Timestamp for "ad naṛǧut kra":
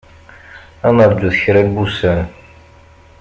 0.87-1.61